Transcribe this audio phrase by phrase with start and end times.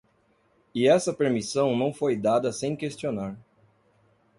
[0.73, 3.37] E essa permissão não foi dada sem questionar.